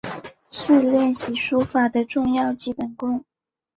[0.49, 3.23] 是练习书法的重要基本功。